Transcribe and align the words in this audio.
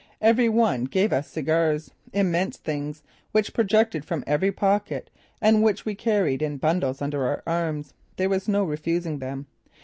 Every 0.19 0.49
one 0.49 0.85
gave 0.85 1.13
us 1.13 1.27
cigars, 1.27 1.91
immense 2.11 2.57
things, 2.57 3.03
which 3.33 3.53
projected 3.53 4.03
from 4.03 4.23
every 4.25 4.51
pocket 4.51 5.11
and 5.39 5.61
which 5.61 5.85
we 5.85 5.93
carried 5.93 6.41
in 6.41 6.57
bundles 6.57 7.03
under 7.03 7.23
our 7.27 7.43
arms. 7.45 7.93
There 8.17 8.27
was 8.27 8.47
no 8.47 8.63
refusing 8.63 9.19
them. 9.19 9.45